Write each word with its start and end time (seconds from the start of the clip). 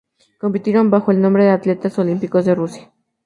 Compitieron 0.39 0.89
bajo 0.89 1.11
el 1.11 1.21
nombre 1.21 1.43
de 1.43 1.51
Atletas 1.51 1.99
Olímpicos 1.99 2.43
de 2.45 2.55
Rusia. 2.55 2.91